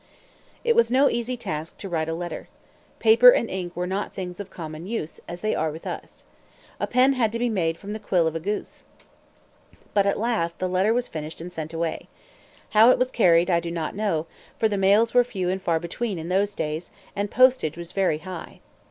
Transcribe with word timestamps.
It 0.63 0.75
was 0.75 0.89
no 0.89 1.11
easy 1.11 1.37
task 1.37 1.77
to 1.77 1.87
write 1.87 2.09
a 2.09 2.15
letter. 2.15 2.47
Paper 2.97 3.29
and 3.29 3.47
ink 3.51 3.75
were 3.75 3.85
not 3.85 4.15
things 4.15 4.39
of 4.39 4.49
common 4.49 4.87
use, 4.87 5.21
as 5.27 5.41
they 5.41 5.53
are 5.53 5.69
with 5.69 5.85
us. 5.85 6.25
A 6.79 6.87
pen 6.87 7.13
had 7.13 7.31
to 7.33 7.37
be 7.37 7.49
made 7.49 7.77
from 7.77 7.93
the 7.93 7.99
quill 7.99 8.25
of 8.25 8.35
a 8.35 8.39
goose. 8.39 8.81
But 9.93 10.07
at 10.07 10.17
last 10.17 10.57
the 10.57 10.67
letter 10.67 10.91
was 10.91 11.07
finished 11.07 11.39
and 11.39 11.53
sent 11.53 11.71
away. 11.71 12.07
How 12.71 12.89
it 12.89 12.97
was 12.97 13.11
carried 13.11 13.51
I 13.51 13.59
do 13.59 13.69
not 13.69 13.93
know; 13.95 14.25
for 14.57 14.67
the 14.67 14.75
mails 14.75 15.13
were 15.13 15.23
few 15.23 15.49
and 15.51 15.61
far 15.61 15.79
between 15.79 16.17
in 16.17 16.29
those 16.29 16.55
days, 16.55 16.89
and 17.15 17.29
postage 17.29 17.77
was 17.77 17.91
very 17.91 18.17
high. 18.17 18.59